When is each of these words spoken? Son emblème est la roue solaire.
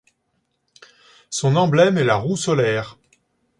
Son 1.29 1.55
emblème 1.55 1.99
est 1.99 2.03
la 2.03 2.15
roue 2.15 2.35
solaire. 2.35 2.97